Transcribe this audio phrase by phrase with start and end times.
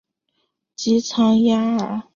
[0.75, 2.01] 吉藏雅尔。